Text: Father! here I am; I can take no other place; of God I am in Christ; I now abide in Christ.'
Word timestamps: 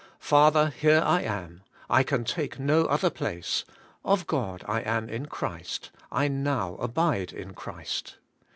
Father! 0.17 0.71
here 0.75 1.03
I 1.05 1.21
am; 1.21 1.61
I 1.87 2.01
can 2.01 2.23
take 2.23 2.57
no 2.57 2.85
other 2.85 3.11
place; 3.11 3.65
of 4.03 4.25
God 4.25 4.65
I 4.67 4.81
am 4.81 5.07
in 5.07 5.27
Christ; 5.27 5.91
I 6.11 6.27
now 6.27 6.73
abide 6.77 7.31
in 7.31 7.53
Christ.' 7.53 8.15